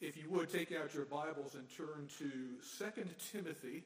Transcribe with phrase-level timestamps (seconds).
[0.00, 3.82] If you would take out your Bibles and turn to 2 Timothy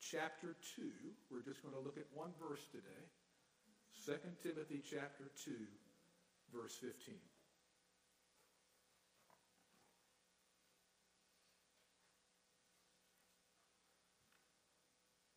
[0.00, 0.82] chapter 2.
[1.30, 3.04] We're just going to look at one verse today.
[4.06, 4.12] 2
[4.42, 5.52] Timothy chapter 2,
[6.54, 7.14] verse 15.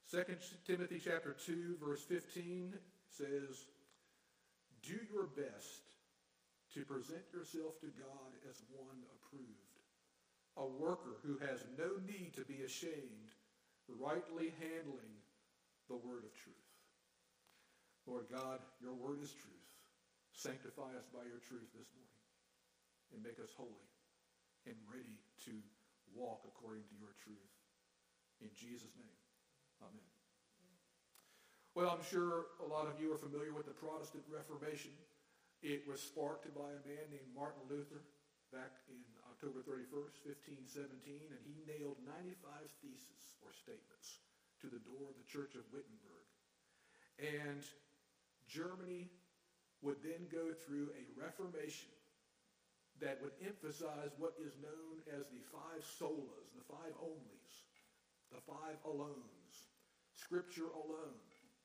[0.05, 2.73] Second Timothy chapter 2, verse 15
[3.11, 3.65] says,
[4.81, 5.83] Do your best
[6.73, 9.77] to present yourself to God as one approved,
[10.57, 13.29] a worker who has no need to be ashamed,
[13.87, 15.13] rightly handling
[15.87, 16.69] the word of truth.
[18.09, 19.69] Lord God, your word is truth.
[20.33, 22.25] Sanctify us by your truth this morning
[23.13, 23.89] and make us holy
[24.65, 25.53] and ready to
[26.13, 27.53] walk according to your truth.
[28.41, 29.19] In Jesus' name,
[29.83, 30.09] amen.
[31.75, 34.93] Well, I'm sure a lot of you are familiar with the Protestant Reformation.
[35.61, 38.01] It was sparked by a man named Martin Luther
[38.49, 38.97] back in
[39.39, 40.35] October 31st,
[40.67, 44.19] 1517, and he nailed 95 theses or statements
[44.59, 46.27] to the door of the Church of Wittenberg.
[47.23, 47.63] And
[48.51, 49.07] Germany
[49.79, 51.87] would then go through a reformation
[52.99, 57.71] that would emphasize what is known as the five solas, the five onlys,
[58.35, 59.71] the five alones.
[60.19, 61.15] Scripture alone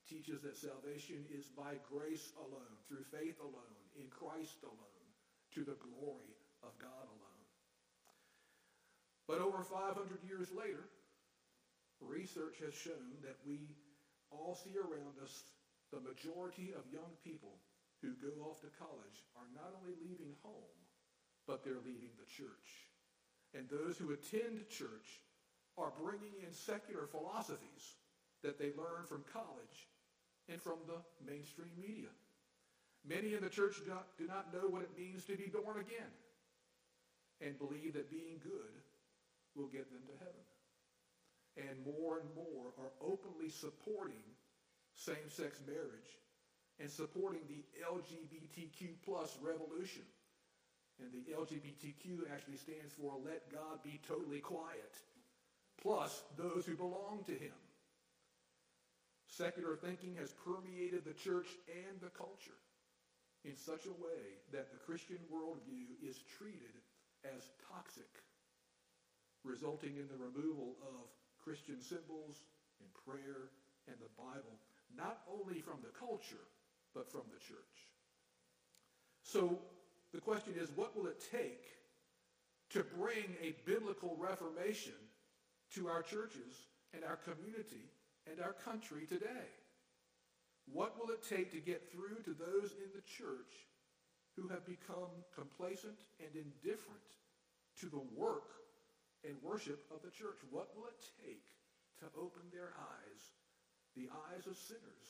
[0.06, 5.10] teaches that salvation is by grace alone, through faith alone, in Christ alone,
[5.58, 7.33] to the glory of God alone.
[9.26, 9.96] But over 500
[10.28, 10.84] years later,
[12.00, 13.72] research has shown that we
[14.30, 15.44] all see around us
[15.92, 17.56] the majority of young people
[18.02, 20.76] who go off to college are not only leaving home,
[21.46, 22.92] but they're leaving the church.
[23.56, 25.22] And those who attend church
[25.78, 27.96] are bringing in secular philosophies
[28.42, 29.88] that they learn from college
[30.48, 32.12] and from the mainstream media.
[33.06, 33.80] Many in the church
[34.18, 36.12] do not, know what it means to be born again
[37.40, 38.72] and believe that being good
[39.54, 40.44] will get them to heaven.
[41.56, 44.22] And more and more are openly supporting
[44.94, 46.18] same-sex marriage
[46.80, 50.02] and supporting the LGBTQ plus revolution.
[50.98, 54.94] And the LGBTQ actually stands for Let God Be Totally Quiet,
[55.82, 57.54] plus those who belong to him.
[59.26, 62.58] Secular thinking has permeated the church and the culture
[63.44, 66.78] in such a way that the Christian worldview is treated
[67.24, 68.08] as toxic,
[69.44, 71.12] resulting in the removal of
[71.42, 72.42] Christian symbols
[72.80, 73.52] and prayer
[73.86, 74.58] and the Bible
[74.96, 76.46] not only from the culture,
[76.94, 77.90] but from the church.
[79.22, 79.58] So
[80.12, 81.66] the question is, what will it take
[82.70, 84.94] to bring a biblical reformation
[85.74, 87.90] to our churches and our community
[88.30, 89.48] and our country today?
[90.72, 93.52] What will it take to get through to those in the church
[94.36, 97.04] who have become complacent and indifferent
[97.80, 98.63] to the work
[99.24, 100.38] and worship of the church?
[100.52, 101.44] What will it take
[102.00, 103.22] to open their eyes
[103.94, 105.06] the eyes of sinners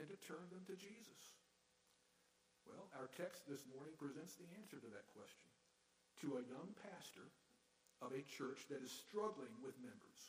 [0.00, 1.36] and to turn them to Jesus?
[2.64, 5.50] Well, our text this morning presents the answer to that question
[6.24, 7.28] to a young pastor
[8.00, 10.20] of a church that is struggling with members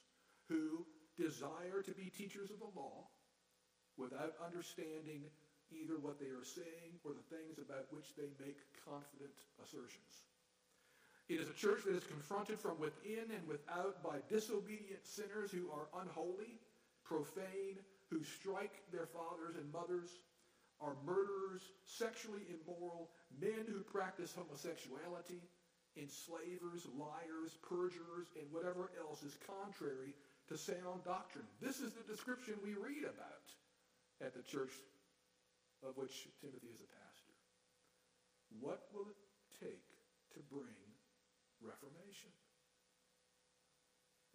[0.49, 0.83] who
[1.15, 3.07] desire to be teachers of the law
[3.95, 5.29] without understanding
[5.71, 10.25] either what they are saying or the things about which they make confident assertions.
[11.29, 15.71] It is a church that is confronted from within and without by disobedient sinners who
[15.71, 16.59] are unholy
[17.05, 17.79] profane,
[18.09, 20.19] who strike their fathers and mothers,
[20.81, 25.39] are murderers, sexually immoral, men who practice homosexuality,
[25.95, 30.11] enslavers, liars, perjurers, and whatever else is contrary
[30.49, 31.47] to sound doctrine.
[31.61, 33.47] This is the description we read about
[34.19, 34.75] at the church
[35.87, 37.35] of which Timothy is a pastor.
[38.59, 39.19] What will it
[39.63, 39.87] take
[40.35, 40.82] to bring
[41.63, 42.31] reformation?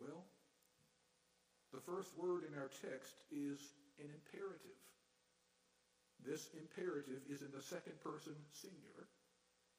[0.01, 0.25] Well,
[1.73, 3.61] the first word in our text is
[4.01, 4.81] an imperative.
[6.25, 9.07] This imperative is in the second person singular.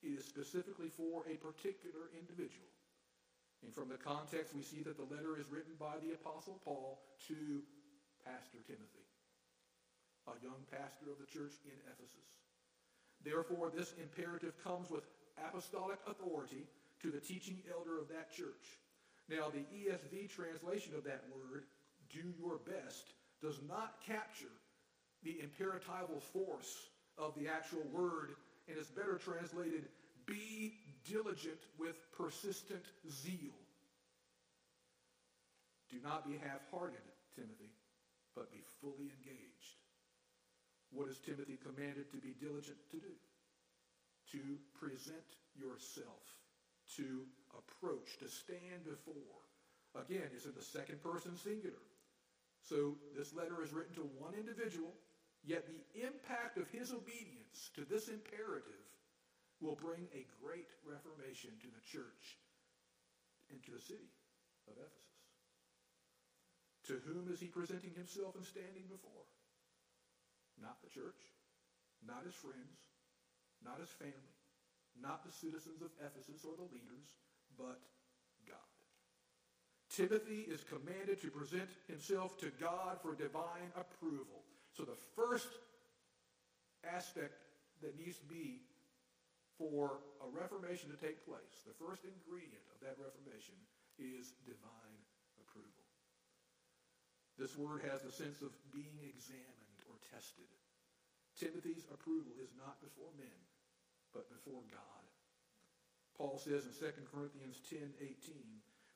[0.06, 2.70] It is specifically for a particular individual.
[3.64, 7.04] And from the context, we see that the letter is written by the Apostle Paul
[7.28, 7.36] to
[8.24, 9.08] Pastor Timothy,
[10.32, 12.28] a young pastor of the church in Ephesus.
[13.20, 15.04] Therefore, this imperative comes with
[15.36, 16.64] apostolic authority
[17.02, 18.80] to the teaching elder of that church.
[19.30, 21.66] Now, the ESV translation of that word
[22.12, 24.52] do your best does not capture
[25.24, 28.32] the imperatival force of the actual word
[28.68, 29.86] and is better translated
[30.26, 30.74] be
[31.10, 33.58] diligent with persistent zeal.
[35.90, 37.02] Do not be half-hearted,
[37.36, 37.74] Timothy,
[38.36, 39.82] but be fully engaged.
[40.92, 43.14] What is Timothy commanded to be diligent to do?
[44.34, 44.40] To
[44.80, 45.26] present
[45.58, 46.22] yourself
[46.98, 49.42] to approach, to stand before.
[49.98, 51.82] Again, it's in the second person singular.
[52.62, 54.94] So this letter is written to one individual,
[55.44, 58.86] yet the impact of his obedience to this imperative
[59.62, 62.38] will bring a great reformation to the church
[63.52, 64.12] and to the city
[64.68, 65.10] of Ephesus.
[66.88, 69.28] To whom is he presenting himself and standing before?
[70.62, 71.22] Not the church,
[72.06, 72.78] not his friends,
[73.64, 74.39] not his family,
[75.02, 77.16] not the citizens of Ephesus or the leaders,
[77.58, 77.80] but
[78.48, 78.72] God.
[79.90, 84.46] Timothy is commanded to present himself to God for divine approval.
[84.72, 85.50] So the first
[86.88, 87.36] aspect
[87.82, 88.64] that needs to be
[89.60, 93.60] for a reformation to take place, the first ingredient of that reformation
[94.00, 95.00] is divine
[95.44, 95.84] approval.
[97.36, 100.48] This word has the sense of being examined or tested.
[101.36, 103.40] Timothy's approval is not before men,
[104.14, 105.04] but before God.
[106.18, 108.36] Paul says in 2 Corinthians 10, 18,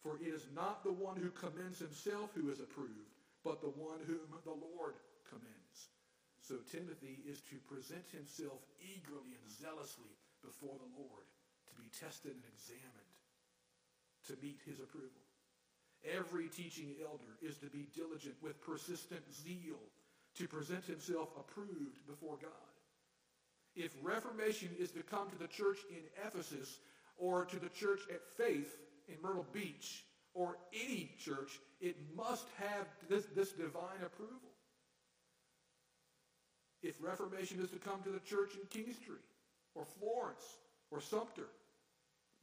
[0.04, 4.04] For it is not the one who commends himself who is approved, but the one
[4.04, 5.00] whom the Lord
[5.30, 5.94] commends.
[6.44, 10.12] So Timothy is to present himself eagerly and zealously
[10.44, 11.24] before the Lord
[11.72, 13.16] to be tested and examined
[14.28, 15.24] to meet his approval.
[16.04, 19.80] Every teaching elder is to be diligent with persistent zeal
[20.36, 22.73] to present himself approved before God.
[23.76, 26.80] If reformation is to come to the church in Ephesus
[27.18, 28.78] or to the church at Faith
[29.08, 30.04] in Myrtle Beach
[30.34, 34.54] or any church, it must have this, this divine approval.
[36.82, 39.24] If reformation is to come to the church in Kingstree
[39.74, 40.44] or Florence
[40.92, 41.48] or Sumter,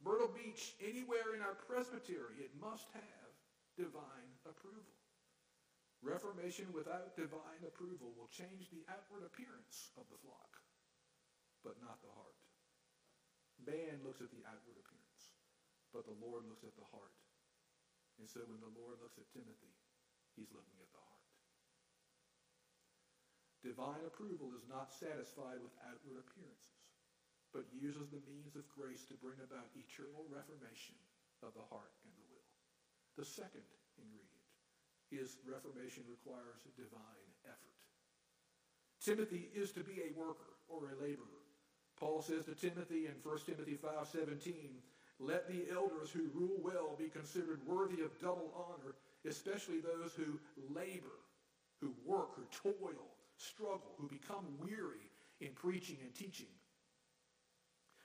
[0.03, 3.31] Myrtle Beach, anywhere in our presbytery, it must have
[3.77, 4.97] divine approval.
[6.01, 10.60] Reformation without divine approval will change the outward appearance of the flock,
[11.61, 12.37] but not the heart.
[13.61, 15.37] Man looks at the outward appearance,
[15.93, 17.13] but the Lord looks at the heart.
[18.17, 19.73] And so when the Lord looks at Timothy,
[20.33, 21.29] he's looking at the heart.
[23.61, 26.81] Divine approval is not satisfied with outward appearances
[27.51, 30.95] but uses the means of grace to bring about eternal reformation
[31.43, 32.47] of the heart and the will.
[33.19, 33.67] The second
[33.99, 34.47] ingredient
[35.11, 37.75] is reformation requires divine effort.
[39.03, 41.40] Timothy is to be a worker or a laborer.
[42.01, 44.81] Paul says to Timothy in 1 Timothy 5:17,
[45.19, 50.39] "Let the elders who rule well be considered worthy of double honor, especially those who
[50.73, 51.19] labor,
[51.79, 55.11] who work, who toil, struggle, who become weary
[55.41, 56.49] in preaching and teaching."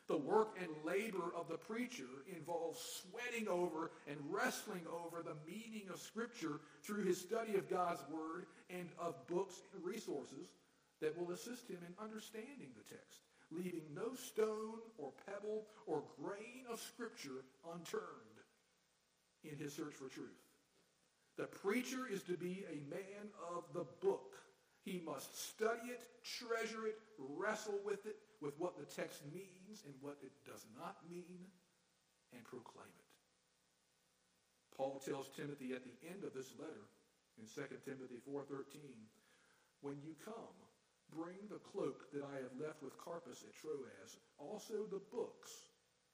[0.09, 5.89] The work and labor of the preacher involves sweating over and wrestling over the meaning
[5.89, 10.53] of Scripture through his study of God's Word and of books and resources
[11.01, 16.65] that will assist him in understanding the text, leaving no stone or pebble or grain
[16.71, 18.03] of Scripture unturned
[19.45, 20.43] in his search for truth.
[21.37, 24.35] The preacher is to be a man of the book.
[24.85, 29.95] He must study it, treasure it, wrestle with it, with what the text means and
[30.01, 31.47] what it does not mean,
[32.33, 33.07] and proclaim it.
[34.77, 36.89] Paul tells Timothy at the end of this letter
[37.39, 38.81] in 2 Timothy 4.13,
[39.81, 40.57] When you come,
[41.73, 45.51] cloak that I have left with Carpus at Troas, also the books,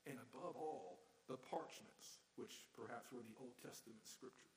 [0.07, 4.53] and above all, the parchments, which perhaps were the Old Testament scriptures.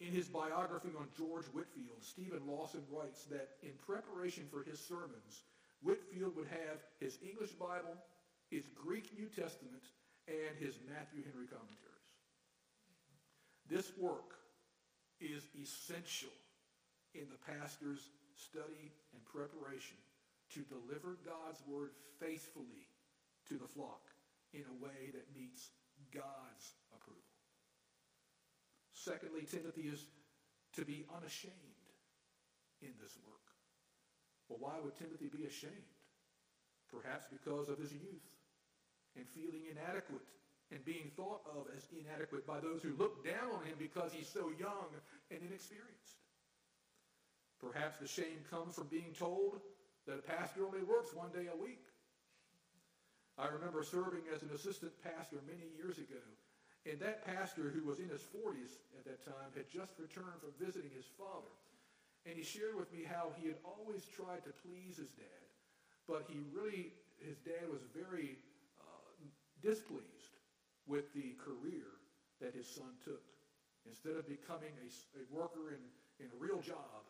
[0.00, 5.42] In his biography on George Whitefield, Steven Lawson writes that in preparation for his sermons,
[5.82, 7.98] Whitefield would have his English Bible,
[8.50, 9.82] his Greek New Testament,
[10.28, 12.14] and his Matthew Henry commentaries.
[13.68, 14.38] This work
[15.20, 16.32] is essential
[17.14, 19.98] in the pastor's study and preparation
[20.54, 21.90] to deliver God's word
[22.22, 22.88] faithfully
[23.50, 24.00] to the flock
[24.54, 25.74] in a way that meets
[26.14, 27.20] God's approval.
[28.94, 30.06] Secondly, Timothy is
[30.74, 31.84] to be unashamed
[32.82, 33.48] in this work.
[34.48, 35.92] Well, why would Timothy be ashamed?
[36.88, 38.24] Perhaps because of his youth
[39.16, 40.24] and feeling inadequate
[40.72, 44.28] and being thought of as inadequate by those who look down on him because he's
[44.28, 44.88] so young
[45.30, 46.16] and inexperienced.
[47.58, 49.60] Perhaps the shame comes from being told
[50.06, 51.82] that a pastor only works one day a week.
[53.38, 56.22] I remember serving as an assistant pastor many years ago,
[56.86, 60.54] and that pastor, who was in his 40s at that time, had just returned from
[60.58, 61.50] visiting his father.
[62.26, 65.46] And he shared with me how he had always tried to please his dad,
[66.06, 68.38] but he really, his dad was very
[68.82, 69.12] uh,
[69.62, 70.34] displeased
[70.86, 72.00] with the career
[72.40, 73.22] that his son took.
[73.86, 74.88] Instead of becoming a,
[75.18, 75.82] a worker in,
[76.24, 77.06] in a real job,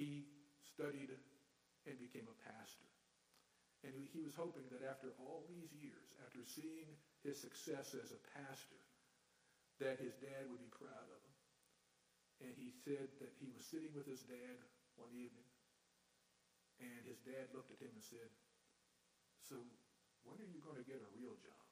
[0.00, 0.24] he
[0.64, 1.12] studied
[1.84, 2.88] and became a pastor.
[3.84, 6.88] And he was hoping that after all these years, after seeing
[7.20, 8.80] his success as a pastor,
[9.80, 11.36] that his dad would be proud of him.
[12.48, 14.56] And he said that he was sitting with his dad
[14.96, 15.48] one evening,
[16.80, 18.28] and his dad looked at him and said,
[19.44, 19.60] so
[20.24, 21.64] when are you going to get a real job?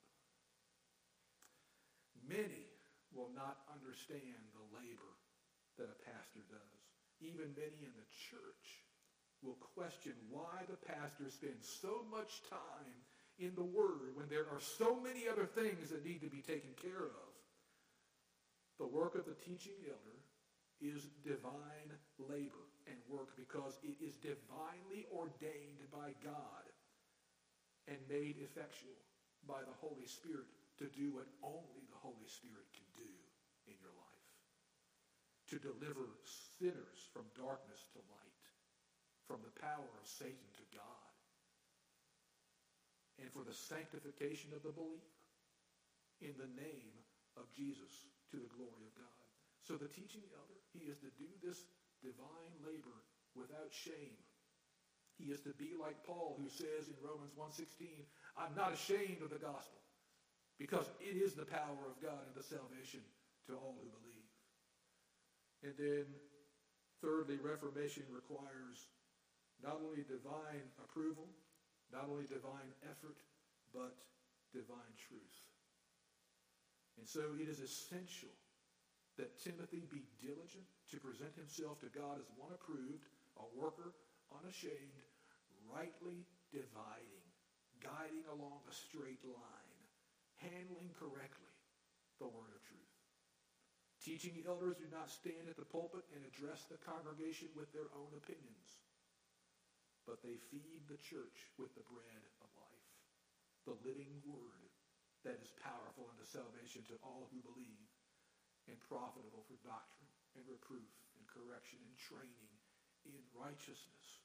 [2.29, 2.69] Many
[3.13, 5.17] will not understand the labor
[5.81, 6.78] that a pastor does.
[7.21, 8.87] Even many in the church
[9.43, 12.95] will question why the pastor spends so much time
[13.39, 16.71] in the Word when there are so many other things that need to be taken
[16.81, 17.31] care of.
[18.79, 20.19] The work of the teaching elder
[20.81, 26.67] is divine labor and work because it is divinely ordained by God
[27.89, 28.95] and made effectual
[29.47, 30.47] by the Holy Spirit
[30.79, 33.11] to do what only the Holy Spirit can do
[33.67, 34.08] in your life.
[35.49, 36.05] To deliver
[36.61, 38.45] sinners from darkness to light,
[39.25, 41.13] from the power of Satan to God,
[43.17, 45.09] and for the sanctification of the believer
[46.21, 46.93] in the name
[47.41, 49.25] of Jesus to the glory of God.
[49.65, 51.65] So the teaching elder, he is to do this
[52.05, 53.01] divine labor
[53.33, 54.21] without shame.
[55.17, 58.05] He is to be like Paul who says in Romans 1.16,
[58.37, 59.81] I'm not ashamed of the gospel
[60.61, 63.01] because it is the power of God unto salvation
[63.49, 64.28] to all who believe.
[65.63, 66.07] And then
[67.03, 68.87] thirdly, Reformation requires
[69.63, 71.27] not only divine approval,
[71.93, 73.19] not only divine effort,
[73.75, 73.97] but
[74.55, 75.39] divine truth.
[76.99, 78.35] And so it is essential
[79.19, 83.07] that Timothy be diligent to present himself to God as one approved,
[83.39, 83.95] a worker,
[84.31, 85.03] unashamed,
[85.67, 86.23] rightly
[86.55, 87.27] dividing,
[87.83, 89.83] guiding along a straight line,
[90.39, 91.51] handling correctly
[92.23, 92.95] the word of truth.
[94.09, 98.09] Teaching elders do not stand at the pulpit and address the congregation with their own
[98.17, 98.81] opinions,
[100.09, 102.89] but they feed the church with the bread of life,
[103.69, 104.73] the living word
[105.29, 107.93] that is powerful unto salvation to all who believe
[108.65, 110.09] and profitable for doctrine
[110.41, 110.89] and reproof
[111.21, 112.53] and correction and training
[113.05, 114.25] in righteousness,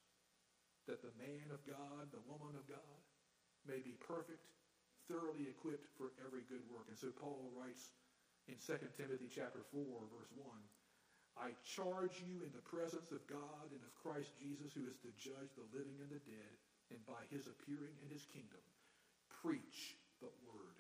[0.88, 3.00] that the man of God, the woman of God,
[3.68, 4.48] may be perfect,
[5.12, 6.88] thoroughly equipped for every good work.
[6.88, 7.92] And so Paul writes
[8.48, 9.80] in 2 Timothy chapter 4,
[10.12, 10.48] verse 1,
[11.40, 15.16] I charge you in the presence of God and of Christ Jesus, who is to
[15.18, 16.54] judge the living and the dead,
[16.92, 18.62] and by his appearing in his kingdom,
[19.42, 20.78] preach the word.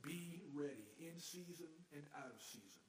[0.00, 2.84] Be ready in season and out of season.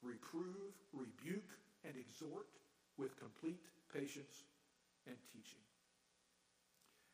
[0.00, 1.52] Reprove, rebuke,
[1.84, 2.48] and exhort
[2.96, 4.46] with complete patience
[5.06, 5.62] and teaching.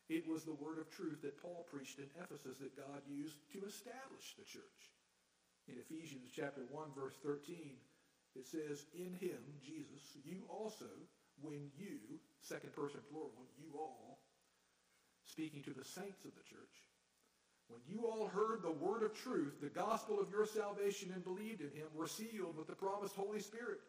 [0.09, 3.59] It was the word of truth that Paul preached in Ephesus that God used to
[3.65, 4.89] establish the church.
[5.69, 7.77] In Ephesians chapter 1, verse 13,
[8.35, 10.89] it says, In him, Jesus, you also,
[11.41, 14.17] when you, second person plural, you all,
[15.25, 16.89] speaking to the saints of the church,
[17.69, 21.61] when you all heard the word of truth, the gospel of your salvation, and believed
[21.61, 23.79] in him, were sealed with the promised Holy Spirit,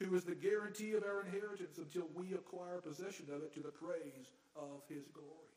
[0.00, 3.76] who is the guarantee of our inheritance until we acquire possession of it to the
[3.76, 5.52] praise of his glory.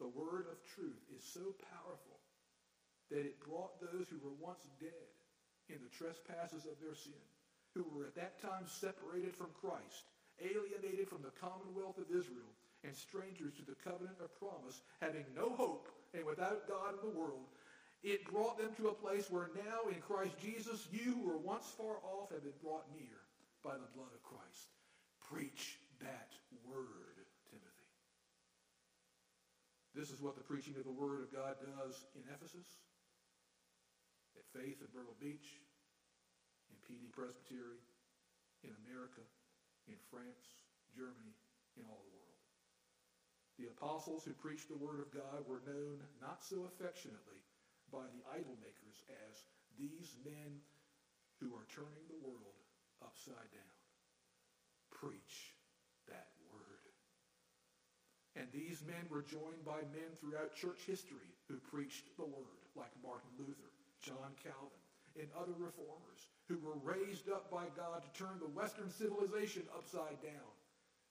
[0.00, 2.15] The word of truth is so powerful
[3.10, 5.10] that it brought those who were once dead
[5.68, 7.22] in the trespasses of their sin,
[7.74, 10.10] who were at that time separated from Christ,
[10.40, 12.50] alienated from the commonwealth of Israel,
[12.84, 17.18] and strangers to the covenant of promise, having no hope and without God in the
[17.18, 17.50] world,
[18.02, 21.66] it brought them to a place where now in Christ Jesus, you who were once
[21.76, 23.18] far off have been brought near
[23.64, 24.70] by the blood of Christ.
[25.18, 26.30] Preach that
[26.62, 27.18] word,
[27.50, 27.90] Timothy.
[29.94, 32.78] This is what the preaching of the word of God does in Ephesus,
[34.36, 35.60] at Faith at Myrtle Beach,
[36.68, 37.80] in Pee Dee Presbytery,
[38.64, 39.24] in America,
[39.88, 41.34] in France, Germany,
[41.76, 42.26] in all the world.
[43.56, 47.40] The apostles who preached the word of God were known not so affectionately
[47.88, 49.48] by the idol makers as
[49.80, 50.60] these men
[51.40, 52.60] who are turning the world
[53.00, 53.76] upside down.
[54.92, 55.56] Preach
[56.08, 56.84] that word.
[58.36, 62.92] And these men were joined by men throughout church history who preached the word, like
[63.00, 63.75] Martin Luther,
[64.06, 64.78] John Calvin,
[65.18, 70.22] and other reformers who were raised up by God to turn the Western civilization upside
[70.22, 70.54] down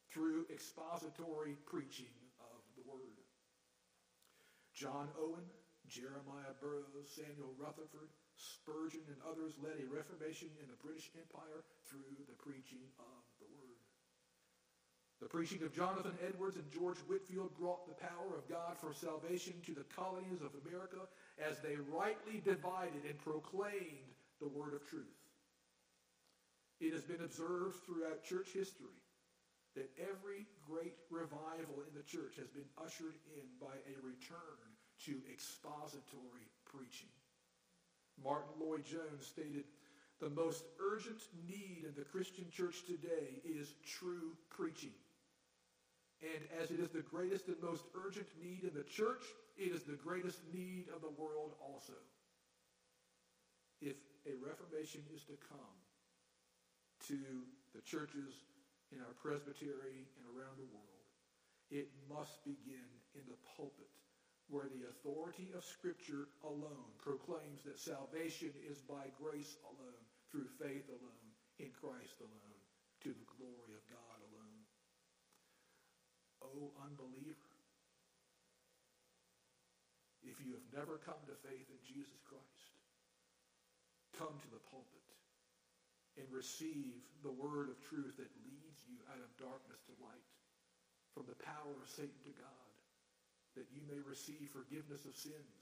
[0.08, 3.20] through expository preaching of the word.
[4.72, 5.44] John Owen,
[5.92, 12.16] Jeremiah Burroughs, Samuel Rutherford, Spurgeon, and others led a reformation in the British Empire through
[12.32, 13.20] the preaching of
[15.22, 19.54] the preaching of Jonathan Edwards and George Whitefield brought the power of God for salvation
[19.66, 21.08] to the colonies of America
[21.40, 25.16] as they rightly divided and proclaimed the word of truth.
[26.82, 29.00] It has been observed throughout church history
[29.76, 34.60] that every great revival in the church has been ushered in by a return
[35.06, 37.12] to expository preaching.
[38.24, 39.64] Martyn Lloyd-Jones stated,
[40.22, 44.94] the most urgent need in the Christian church today is true preaching.
[46.36, 49.24] And as it is the greatest and most urgent need in the church,
[49.56, 51.96] it is the greatest need of the world also.
[53.80, 53.96] If
[54.28, 55.80] a reformation is to come
[57.08, 57.20] to
[57.72, 58.44] the churches
[58.92, 61.08] in our presbytery and around the world,
[61.72, 63.96] it must begin in the pulpit
[64.52, 70.86] where the authority of Scripture alone proclaims that salvation is by grace alone, through faith
[70.92, 71.28] alone,
[71.64, 72.60] in Christ alone,
[73.02, 73.85] to the glory of.
[76.56, 77.52] Oh, unbeliever,
[80.24, 82.72] if you have never come to faith in Jesus Christ,
[84.16, 85.04] come to the pulpit
[86.16, 90.32] and receive the word of truth that leads you out of darkness to light,
[91.12, 92.72] from the power of Satan to God
[93.56, 95.60] that you may receive forgiveness of sins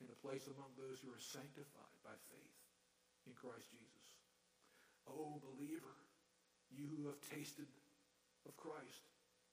[0.00, 2.56] and a place among those who are sanctified by faith
[3.28, 4.08] in Christ Jesus.
[5.04, 5.96] Oh, believer,
[6.72, 7.68] you who have tasted
[8.48, 9.09] of Christ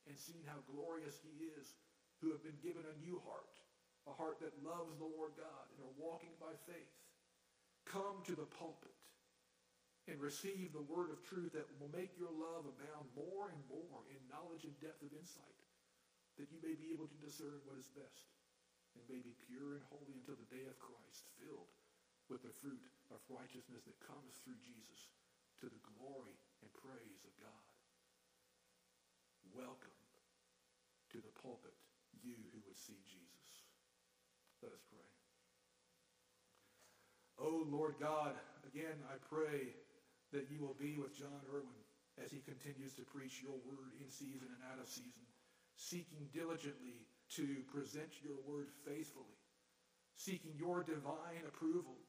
[0.07, 1.75] and seen how glorious he is,
[2.23, 3.53] who have been given a new heart,
[4.09, 6.95] a heart that loves the Lord God and are walking by faith,
[7.85, 8.95] come to the pulpit
[10.07, 14.07] and receive the word of truth that will make your love abound more and more
[14.07, 15.59] in knowledge and depth of insight
[16.39, 18.29] that you may be able to discern what is best
[18.93, 21.69] and may be pure and holy until the day of Christ, filled
[22.29, 25.09] with the fruit of righteousness that comes through Jesus
[25.61, 27.65] to the glory and praise of God.
[29.53, 29.96] Welcome
[31.17, 31.73] to the pulpit,
[32.21, 33.65] you who would see Jesus.
[34.61, 35.09] Let us pray.
[37.41, 38.37] Oh, Lord God,
[38.69, 39.73] again I pray
[40.29, 41.81] that you will be with John Irwin
[42.21, 45.25] as he continues to preach your word in season and out of season
[45.77, 47.05] seeking diligently
[47.37, 49.37] to present your word faithfully,
[50.15, 52.01] seeking your divine approval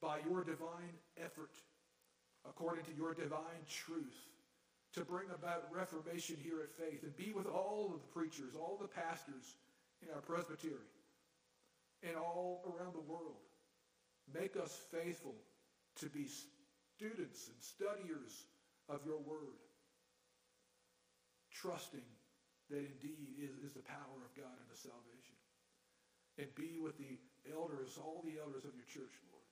[0.00, 1.52] by your divine effort,
[2.48, 4.16] according to your divine truth,
[4.94, 8.78] to bring about reformation here at faith and be with all of the preachers, all
[8.80, 9.54] the pastors
[10.02, 10.90] in our presbytery
[12.02, 13.44] and all around the world.
[14.32, 15.34] Make us faithful
[16.00, 16.26] to be
[16.96, 18.46] students and studiers
[18.88, 19.62] of your word,
[21.52, 22.06] trusting
[22.70, 25.38] that indeed is, is the power of God unto salvation.
[26.38, 27.18] And be with the
[27.52, 29.50] elders, all the elders of your church, Lord,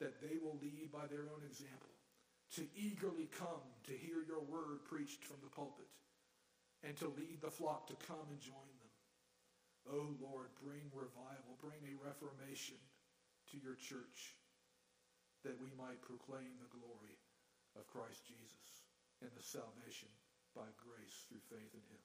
[0.00, 1.95] that they will lead by their own example
[2.54, 5.90] to eagerly come to hear your word preached from the pulpit
[6.86, 8.94] and to lead the flock to come and join them.
[9.90, 12.78] Oh Lord, bring revival, bring a reformation
[13.50, 14.34] to your church
[15.44, 17.18] that we might proclaim the glory
[17.78, 18.86] of Christ Jesus
[19.22, 20.10] and the salvation
[20.54, 22.04] by grace through faith in him.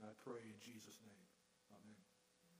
[0.00, 1.27] And I pray in Jesus' name.